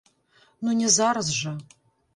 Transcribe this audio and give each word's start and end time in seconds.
Ну 0.67 0.75
не 0.81 0.89
зараз 0.97 1.31
жа. 1.41 1.57